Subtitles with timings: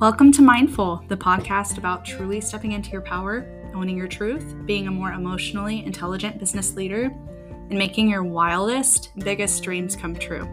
[0.00, 4.86] Welcome to Mindful, the podcast about truly stepping into your power, owning your truth, being
[4.86, 7.06] a more emotionally intelligent business leader,
[7.68, 10.48] and making your wildest, biggest dreams come true.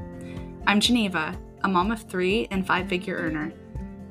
[0.66, 3.54] I'm Geneva, a mom of three and five figure earner.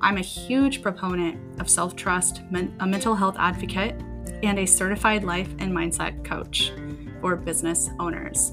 [0.01, 2.43] I'm a huge proponent of self trust,
[2.79, 4.01] a mental health advocate,
[4.45, 6.73] and a certified life and mindset coach
[7.21, 8.53] for business owners.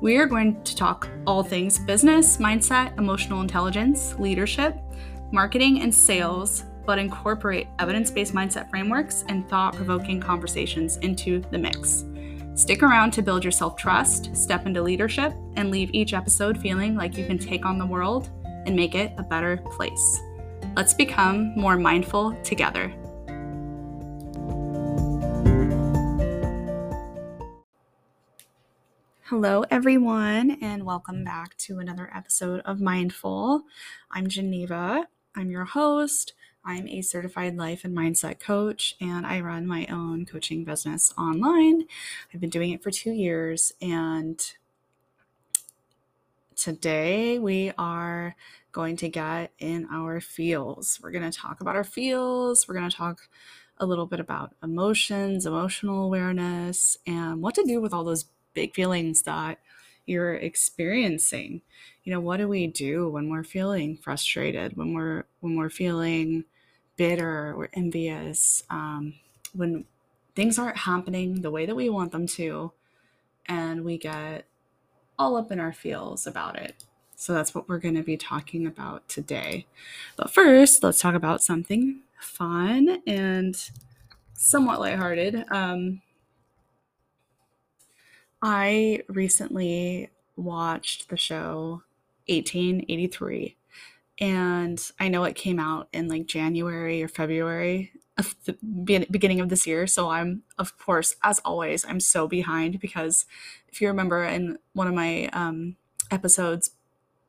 [0.00, 4.78] We are going to talk all things business, mindset, emotional intelligence, leadership,
[5.32, 11.58] marketing, and sales, but incorporate evidence based mindset frameworks and thought provoking conversations into the
[11.58, 12.04] mix.
[12.54, 16.96] Stick around to build your self trust, step into leadership, and leave each episode feeling
[16.96, 18.30] like you can take on the world
[18.66, 20.20] and make it a better place.
[20.76, 22.92] Let's become more mindful together.
[29.24, 33.62] Hello, everyone, and welcome back to another episode of Mindful.
[34.10, 35.08] I'm Geneva.
[35.34, 36.34] I'm your host.
[36.64, 41.84] I'm a certified life and mindset coach, and I run my own coaching business online.
[42.32, 44.40] I've been doing it for two years, and
[46.54, 48.36] today we are
[48.72, 51.00] going to get in our feels.
[51.02, 52.68] We're going to talk about our feels.
[52.68, 53.28] We're going to talk
[53.78, 58.74] a little bit about emotions, emotional awareness, and what to do with all those big
[58.74, 59.58] feelings that
[60.06, 61.62] you're experiencing.
[62.04, 66.44] You know what do we do when we're feeling frustrated when we're when we're feeling
[66.96, 69.14] bitter or envious um,
[69.54, 69.84] when
[70.34, 72.72] things aren't happening the way that we want them to
[73.46, 74.46] and we get
[75.18, 76.84] all up in our feels about it?
[77.16, 79.66] So that's what we're going to be talking about today.
[80.16, 83.56] But first let's talk about something fun and
[84.34, 85.44] somewhat lighthearted.
[85.50, 86.02] Um,
[88.42, 91.82] I recently watched the show
[92.26, 93.56] 1883
[94.20, 98.56] and I know it came out in like January or February of the
[99.10, 99.86] beginning of this year.
[99.86, 103.26] So I'm, of course, as always, I'm so behind because
[103.68, 105.76] if you remember in one of my um,
[106.10, 106.72] episodes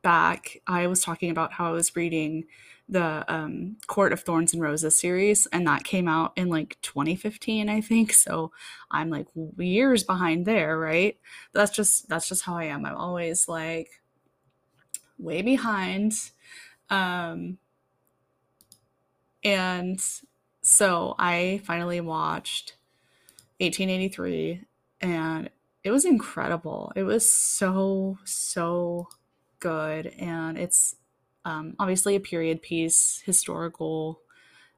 [0.01, 2.45] back, I was talking about how I was reading
[2.89, 7.69] the um, Court of Thorns and Roses series, and that came out in like 2015,
[7.69, 8.13] I think.
[8.13, 8.51] So
[8.91, 9.27] I'm like
[9.57, 11.17] years behind there, right?
[11.53, 12.85] That's just that's just how I am.
[12.85, 14.01] I'm always like
[15.17, 16.13] way behind.
[16.89, 17.57] Um,
[19.43, 20.03] and
[20.61, 22.75] so I finally watched
[23.59, 24.61] 1883,
[25.01, 25.49] and
[25.83, 26.91] it was incredible.
[26.95, 29.07] It was so so
[29.59, 30.95] good, and it's
[31.45, 34.21] um, obviously a period piece, historical,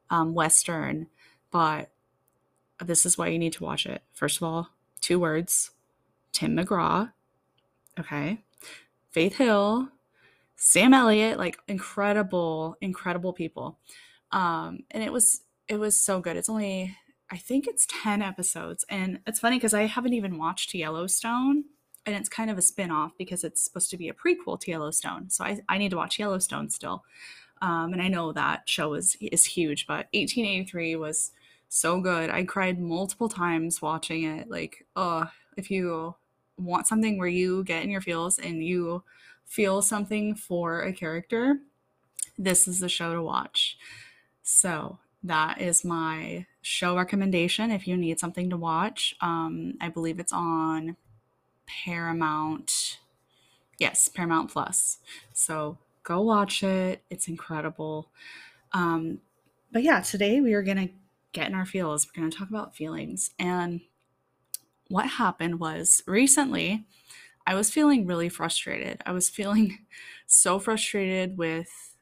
[0.09, 1.07] um, Western,
[1.51, 1.91] but
[2.83, 4.01] this is why you need to watch it.
[4.13, 4.69] First of all,
[5.01, 5.71] two words
[6.31, 7.11] Tim McGraw,
[7.99, 8.41] okay,
[9.11, 9.89] Faith Hill,
[10.55, 13.79] Sam Elliott, like incredible, incredible people.
[14.31, 16.37] Um, and it was it was so good.
[16.37, 16.95] It's only
[17.31, 18.85] I think it's 10 episodes.
[18.89, 21.65] And it's funny because I haven't even watched Yellowstone
[22.05, 25.29] and it's kind of a spin-off because it's supposed to be a prequel to Yellowstone.
[25.29, 27.03] So I, I need to watch Yellowstone still.
[27.61, 31.31] Um, and I know that show is is huge, but 1883 was
[31.69, 32.29] so good.
[32.29, 34.49] I cried multiple times watching it.
[34.49, 36.15] Like, oh, if you
[36.57, 39.03] want something where you get in your feels and you
[39.45, 41.59] feel something for a character,
[42.37, 43.77] this is the show to watch.
[44.43, 49.15] So that is my show recommendation if you need something to watch.
[49.21, 50.97] Um, I believe it's on
[51.65, 52.99] Paramount.
[53.79, 54.99] Yes, Paramount Plus.
[55.33, 57.03] So go watch it.
[57.09, 58.09] It's incredible.
[58.71, 59.19] Um,
[59.71, 60.93] but yeah, today we are going to
[61.33, 62.07] get in our feels.
[62.07, 63.31] We're going to talk about feelings.
[63.37, 63.81] And
[64.87, 66.85] what happened was recently,
[67.45, 69.01] I was feeling really frustrated.
[69.05, 69.79] I was feeling
[70.27, 71.95] so frustrated with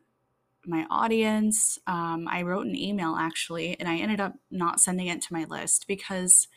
[0.65, 1.79] my audience.
[1.87, 5.45] Um, I wrote an email actually, and I ended up not sending it to my
[5.45, 6.47] list because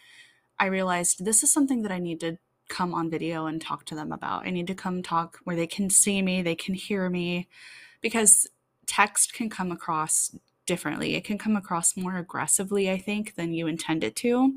[0.58, 2.38] I realized this is something that I need to
[2.68, 4.46] come on video and talk to them about.
[4.46, 7.48] I need to come talk where they can see me, they can hear me,
[8.00, 8.46] because
[8.86, 10.36] text can come across
[10.66, 11.14] differently.
[11.14, 14.52] It can come across more aggressively, I think, than you intend it to.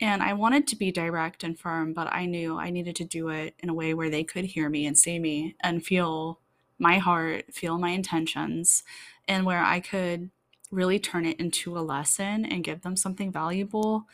[0.00, 3.28] And I wanted to be direct and firm, but I knew I needed to do
[3.28, 6.40] it in a way where they could hear me and see me and feel
[6.78, 8.82] my heart, feel my intentions,
[9.28, 10.30] and where I could
[10.70, 14.06] really turn it into a lesson and give them something valuable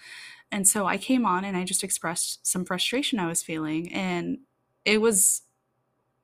[0.52, 4.38] and so I came on and I just expressed some frustration I was feeling and
[4.84, 5.42] it was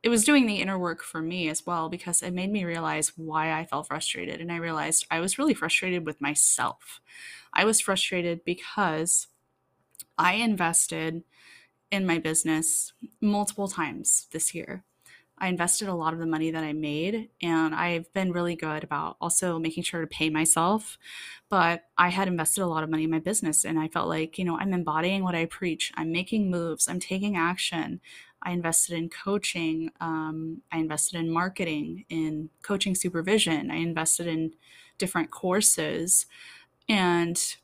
[0.03, 3.13] it was doing the inner work for me as well because it made me realize
[3.17, 7.01] why I felt frustrated and I realized I was really frustrated with myself.
[7.53, 9.29] I was frustrated because
[10.19, 11.23] I invested
[11.91, 14.85] in my business multiple times this year.
[15.43, 18.85] I invested a lot of the money that I made, and I've been really good
[18.85, 20.99] about also making sure to pay myself.
[21.51, 24.39] But I had invested a lot of money in my business, and I felt like,
[24.39, 25.93] you know, I'm embodying what I preach.
[25.97, 28.01] I'm making moves, I'm taking action.
[28.45, 29.91] I invested in coaching.
[30.01, 33.71] Um, I invested in marketing, in coaching supervision.
[33.71, 34.55] I invested in
[34.99, 36.27] different courses.
[36.89, 37.57] And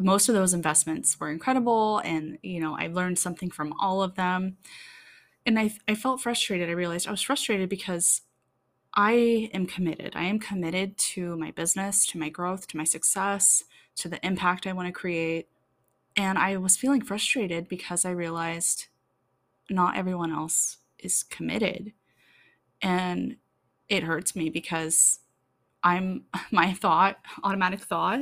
[0.00, 1.98] most of those investments were incredible.
[1.98, 4.58] And, you know, I learned something from all of them.
[5.46, 6.68] And I, I felt frustrated.
[6.68, 8.22] I realized I was frustrated because
[8.94, 10.14] I am committed.
[10.16, 13.62] I am committed to my business, to my growth, to my success,
[13.96, 15.48] to the impact I want to create.
[16.16, 18.86] And I was feeling frustrated because I realized
[19.70, 21.92] not everyone else is committed.
[22.82, 23.36] And
[23.88, 25.20] it hurts me because
[25.82, 28.20] I'm my thought, automatic thought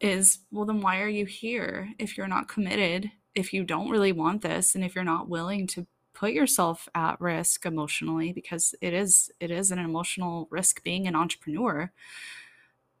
[0.00, 4.12] is, well, then why are you here if you're not committed, if you don't really
[4.12, 5.86] want this, and if you're not willing to
[6.20, 11.16] put yourself at risk emotionally because it is it is an emotional risk being an
[11.16, 11.90] entrepreneur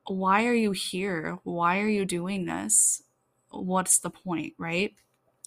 [0.06, 3.02] why are you here why are you doing this
[3.50, 4.94] what's the point right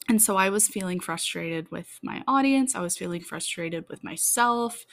[0.10, 2.76] and so I was feeling frustrated with my audience.
[2.76, 4.86] I was feeling frustrated with myself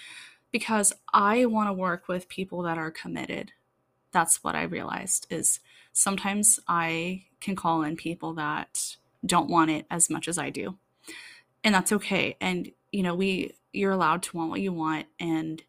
[0.52, 3.50] because I want to work with people that are committed.
[4.12, 5.58] That's what I realized is
[5.92, 10.78] sometimes I can call in people that don't want it as much as I do.
[11.64, 12.36] And that's okay.
[12.40, 15.62] And you know, we you're allowed to want what you want and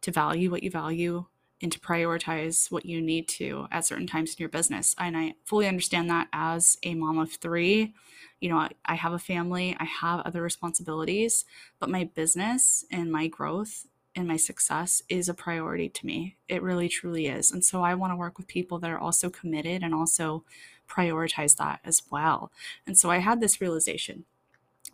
[0.00, 1.26] to value what you value
[1.60, 4.94] and to prioritize what you need to at certain times in your business.
[4.98, 7.94] And I fully understand that as a mom of 3
[8.42, 11.44] you know, I have a family, I have other responsibilities,
[11.78, 13.86] but my business and my growth
[14.16, 16.36] and my success is a priority to me.
[16.48, 17.52] It really truly is.
[17.52, 20.44] And so I want to work with people that are also committed and also
[20.88, 22.50] prioritize that as well.
[22.84, 24.24] And so I had this realization.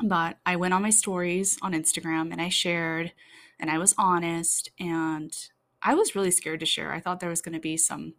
[0.02, 3.12] But I went on my stories on Instagram and I shared
[3.58, 5.34] and I was honest and
[5.82, 6.92] I was really scared to share.
[6.92, 8.14] I thought there was going to be some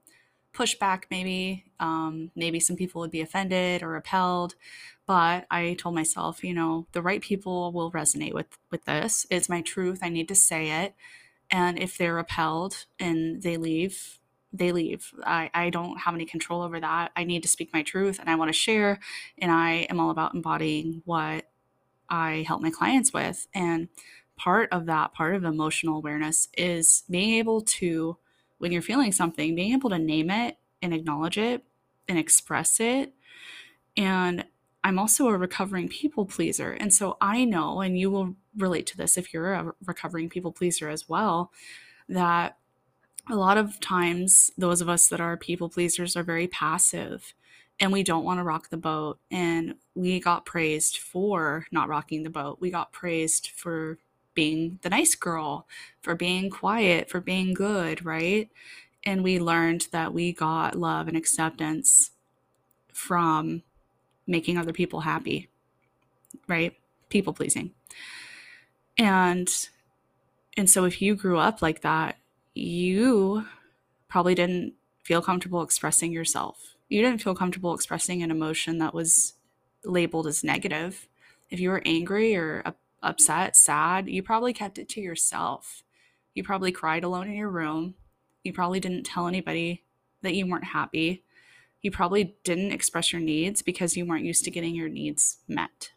[0.54, 4.56] pushback maybe um, maybe some people would be offended or repelled
[5.06, 9.26] but i told myself you know the right people will resonate with with this.
[9.30, 10.00] It's my truth.
[10.02, 10.96] I need to say it.
[11.52, 14.20] And if they're repelled and they leave
[14.52, 15.14] they leave.
[15.24, 17.12] I, I don't have any control over that.
[17.16, 19.00] I need to speak my truth and i want to share
[19.38, 21.49] and i am all about embodying what
[22.10, 23.88] i help my clients with and
[24.40, 28.18] part of that part of emotional awareness is being able to
[28.60, 31.64] when you're feeling something, being able to name it and acknowledge it
[32.08, 33.14] and express it.
[33.98, 34.46] And
[34.84, 36.72] I'm also a recovering people pleaser.
[36.72, 40.52] And so I know, and you will relate to this if you're a recovering people
[40.52, 41.52] pleaser as well,
[42.08, 42.58] that
[43.30, 47.34] a lot of times those of us that are people pleasers are very passive
[47.80, 49.20] and we don't want to rock the boat.
[49.32, 52.58] And we got praised for not rocking the boat.
[52.60, 53.98] We got praised for
[54.34, 55.68] being the nice girl,
[56.02, 58.50] for being quiet, for being good, right?
[59.04, 62.12] And we learned that we got love and acceptance
[62.94, 63.64] from
[64.28, 65.50] making other people happy,
[66.48, 66.74] right?
[67.10, 67.72] People pleasing.
[68.98, 69.50] And
[70.58, 72.18] and so if you grew up like that,
[72.54, 73.46] you
[74.10, 74.74] probably didn't
[75.04, 76.76] feel comfortable expressing yourself.
[76.90, 79.34] You didn't feel comfortable expressing an emotion that was
[79.86, 81.08] labeled as negative.
[81.50, 82.64] If you were angry or
[83.02, 85.84] upset, sad, you probably kept it to yourself.
[86.34, 87.96] You probably cried alone in your room.
[88.44, 89.84] You probably didn't tell anybody
[90.22, 91.24] that you weren't happy.
[91.82, 95.92] You probably didn't express your needs because you weren't used to getting your needs met.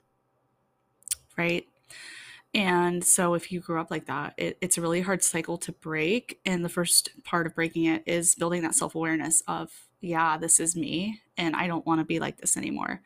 [1.36, 1.66] Right?
[2.54, 5.72] And so, if you grew up like that, it, it's a really hard cycle to
[5.72, 6.38] break.
[6.44, 9.70] And the first part of breaking it is building that self awareness of,
[10.02, 13.00] yeah, this is me, and I don't want to be like this anymore.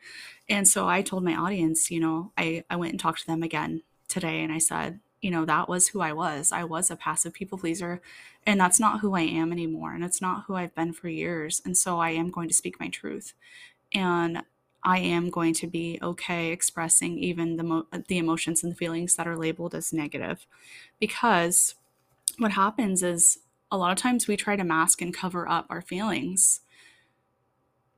[0.49, 3.43] And so, I told my audience, you know, I, I went and talked to them
[3.43, 6.51] again today and I said, you know, that was who I was.
[6.51, 8.01] I was a passive people pleaser,
[8.45, 9.93] and that's not who I am anymore.
[9.93, 11.61] And it's not who I've been for years.
[11.65, 13.33] And so I am going to speak my truth.
[13.93, 14.43] And
[14.83, 19.15] I am going to be okay expressing even the mo- the emotions and the feelings
[19.15, 20.45] that are labeled as negative
[20.99, 21.75] because
[22.37, 23.39] what happens is
[23.71, 26.61] a lot of times we try to mask and cover up our feelings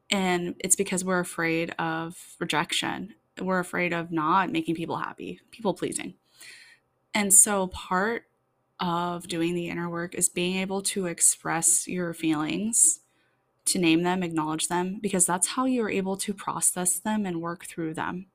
[0.09, 5.73] and it's because we're afraid of rejection we're afraid of not making people happy, people
[5.73, 6.15] pleasing.
[7.13, 8.23] And so part
[8.79, 13.01] of doing the inner work is being able to express your feelings,
[13.65, 17.65] to name them, acknowledge them, because that's how you're able to process them and work
[17.65, 18.27] through them.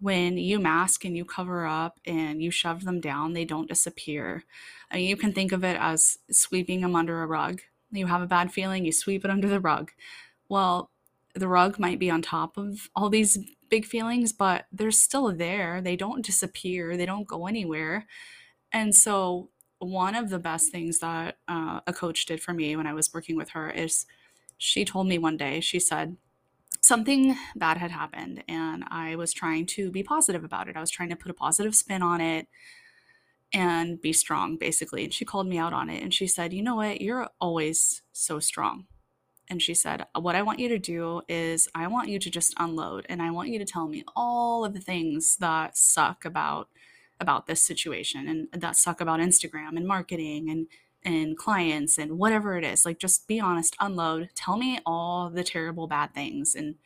[0.00, 4.44] When you mask and you cover up and you shove them down, they don't disappear.
[4.90, 7.62] I mean, you can think of it as sweeping them under a rug.
[7.90, 9.92] You have a bad feeling, you sweep it under the rug.
[10.54, 10.92] Well,
[11.34, 13.36] the rug might be on top of all these
[13.70, 15.80] big feelings, but they're still there.
[15.80, 18.06] They don't disappear, they don't go anywhere.
[18.70, 22.86] And so, one of the best things that uh, a coach did for me when
[22.86, 24.06] I was working with her is
[24.56, 26.16] she told me one day, she said,
[26.82, 30.76] something bad had happened and I was trying to be positive about it.
[30.76, 32.46] I was trying to put a positive spin on it
[33.52, 35.02] and be strong, basically.
[35.02, 37.00] And she called me out on it and she said, You know what?
[37.00, 38.86] You're always so strong.
[39.48, 42.54] And she said, What I want you to do is I want you to just
[42.58, 46.68] unload and I want you to tell me all of the things that suck about
[47.20, 50.66] about this situation and that suck about Instagram and marketing and
[51.04, 52.86] and clients and whatever it is.
[52.86, 56.76] Like just be honest, unload, tell me all the terrible bad things and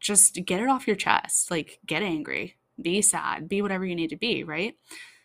[0.00, 1.50] just get it off your chest.
[1.50, 4.76] Like get angry, be sad, be whatever you need to be, right?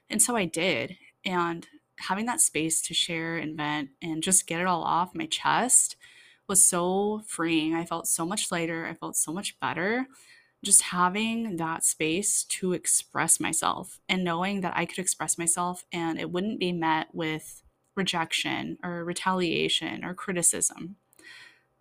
[0.09, 0.97] And so I did.
[1.23, 1.65] And
[1.99, 5.95] having that space to share and vent and just get it all off my chest
[6.47, 7.73] was so freeing.
[7.73, 8.85] I felt so much lighter.
[8.85, 10.07] I felt so much better.
[10.63, 16.19] Just having that space to express myself and knowing that I could express myself and
[16.19, 17.61] it wouldn't be met with
[17.95, 20.95] rejection or retaliation or criticism.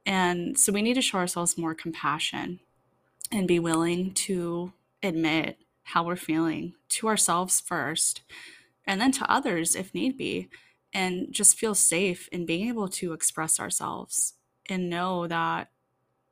[0.04, 2.60] And so we need to show ourselves more compassion
[3.30, 8.22] and be willing to admit how we're feeling to ourselves first
[8.84, 10.48] and then to others if need be
[10.92, 14.34] and just feel safe in being able to express ourselves
[14.68, 15.70] and know that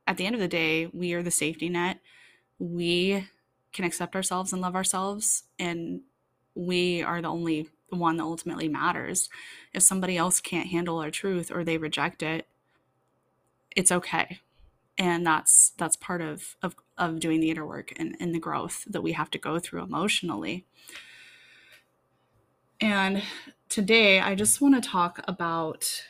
[0.06, 2.00] at the end of the day we are the safety net.
[2.58, 3.28] We
[3.72, 6.02] can accept ourselves and love ourselves and
[6.54, 9.28] we are the only one that ultimately matters.
[9.72, 12.46] If somebody else can't handle our truth or they reject it
[13.76, 14.40] it's okay.
[14.99, 18.84] And that's that's part of of, of doing the inner work and, and the growth
[18.88, 20.66] that we have to go through emotionally.
[22.80, 23.22] And
[23.68, 26.04] today i just want to talk about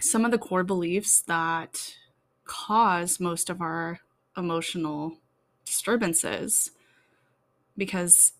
[0.00, 1.96] some of the core beliefs that
[2.44, 4.00] cause most of our
[4.36, 5.18] emotional
[5.64, 6.70] disturbances
[7.76, 8.32] because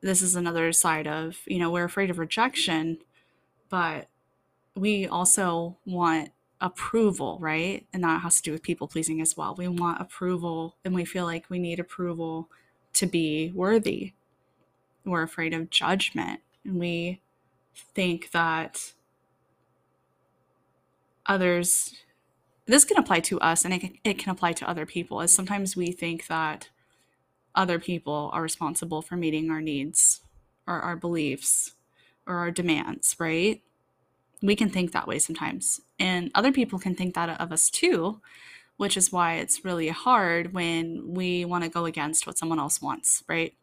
[0.00, 2.98] this is another side of you know we're afraid of rejection
[3.68, 4.08] but
[4.74, 7.86] we also want approval, right?
[7.92, 9.54] And that has to do with people pleasing as well.
[9.54, 12.48] We want approval and we feel like we need approval
[12.94, 14.12] to be worthy.
[15.04, 17.20] We're afraid of judgment and we
[17.74, 18.92] think that
[21.30, 21.94] others
[22.66, 25.32] this can apply to us and it can, it can apply to other people as
[25.32, 26.68] sometimes we think that
[27.54, 30.20] other people are responsible for meeting our needs
[30.68, 31.72] or our beliefs
[32.26, 33.62] or our demands, right?
[34.42, 35.80] we can think that way sometimes.
[35.98, 38.20] And other people can think that of us too,
[38.76, 42.80] which is why it's really hard when we want to go against what someone else
[42.80, 43.54] wants, right?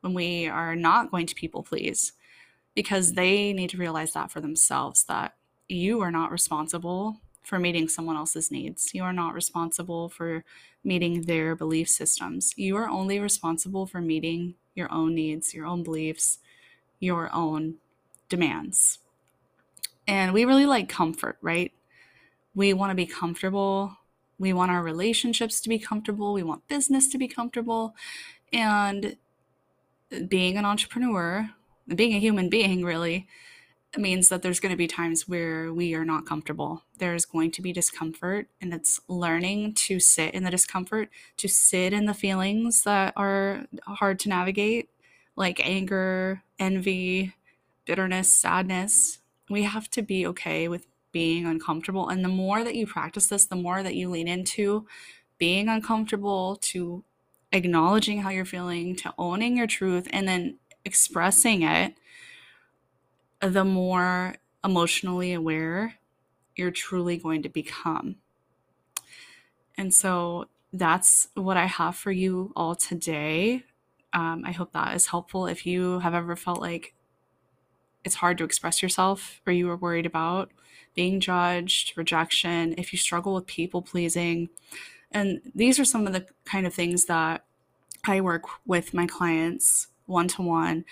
[0.00, 2.12] When we are not going to people please,
[2.74, 5.34] because they need to realize that for themselves that
[5.68, 8.94] you are not responsible for meeting someone else's needs.
[8.94, 10.44] You are not responsible for
[10.82, 12.54] meeting their belief systems.
[12.56, 16.38] You are only responsible for meeting your own needs, your own beliefs,
[17.00, 17.74] your own
[18.28, 18.98] demands.
[20.06, 21.72] And we really like comfort, right?
[22.54, 23.96] We want to be comfortable.
[24.38, 26.32] We want our relationships to be comfortable.
[26.32, 27.94] We want business to be comfortable.
[28.52, 29.16] And
[30.28, 31.50] being an entrepreneur,
[31.94, 33.26] being a human being, really,
[34.00, 36.82] means that there's going to be times where we are not comfortable.
[36.98, 41.92] There's going to be discomfort, and it's learning to sit in the discomfort, to sit
[41.92, 44.90] in the feelings that are hard to navigate,
[45.36, 47.34] like anger, envy,
[47.84, 49.18] bitterness, sadness,
[49.50, 52.08] we have to be okay with being uncomfortable.
[52.08, 54.86] And the more that you practice this, the more that you lean into
[55.38, 57.04] being uncomfortable, to
[57.52, 61.94] acknowledging how you're feeling, to owning your truth, and then expressing it,
[63.52, 65.94] the more emotionally aware
[66.56, 68.16] you're truly going to become.
[69.76, 73.64] And so that's what I have for you all today.
[74.12, 75.46] Um, I hope that is helpful.
[75.46, 76.94] If you have ever felt like
[78.04, 80.52] it's hard to express yourself or you are worried about
[80.94, 84.48] being judged, rejection, if you struggle with people pleasing.
[85.10, 87.44] And these are some of the kind of things that
[88.06, 90.84] I work with my clients one to one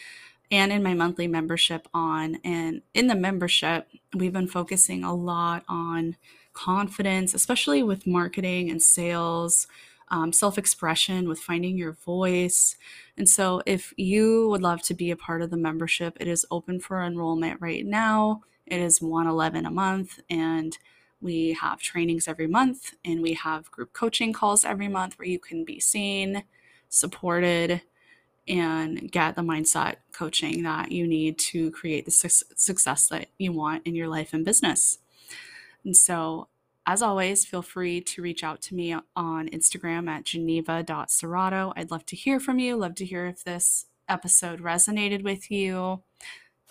[0.52, 2.36] and in my monthly membership on.
[2.44, 6.16] And in the membership, we've been focusing a lot on
[6.52, 9.66] confidence, especially with marketing and sales,
[10.08, 12.76] um, self expression, with finding your voice.
[13.16, 16.44] And so, if you would love to be a part of the membership, it is
[16.50, 18.42] open for enrollment right now.
[18.66, 20.76] It is 111 a month, and
[21.22, 25.38] we have trainings every month, and we have group coaching calls every month where you
[25.38, 26.44] can be seen,
[26.90, 27.80] supported,
[28.48, 33.52] and get the mindset coaching that you need to create the su- success that you
[33.52, 34.98] want in your life and business.
[35.84, 36.48] And so,
[36.84, 41.72] as always, feel free to reach out to me on Instagram at geneva.cerrato.
[41.76, 46.02] I'd love to hear from you, love to hear if this episode resonated with you.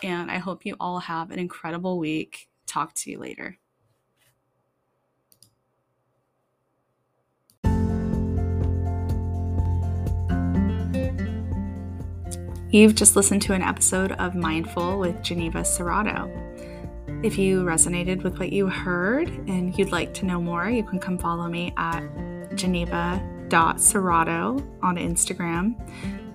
[0.04, 2.50] And I hope you all have an incredible week.
[2.68, 3.61] Talk to you later.
[12.72, 16.32] You've just listened to an episode of Mindful with Geneva Cerrato.
[17.22, 20.98] If you resonated with what you heard and you'd like to know more, you can
[20.98, 22.02] come follow me at
[22.56, 25.76] geneva.cerrato on Instagram,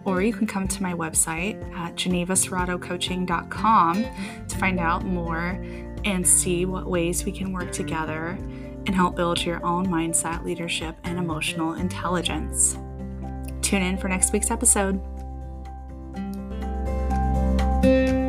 [0.04, 4.04] or you can come to my website at genevacerratocoaching.com
[4.46, 5.64] to find out more
[6.04, 8.38] and see what ways we can work together
[8.86, 12.76] and help build your own mindset, leadership, and emotional intelligence.
[13.62, 15.00] Tune in for next week's episode.
[17.86, 18.25] Thank you.